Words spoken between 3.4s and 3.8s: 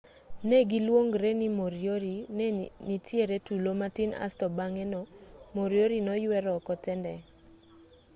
tulo